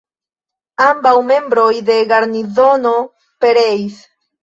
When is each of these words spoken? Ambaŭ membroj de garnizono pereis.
Ambaŭ 0.85 1.11
membroj 1.33 1.69
de 1.91 2.01
garnizono 2.15 2.99
pereis. 3.47 4.05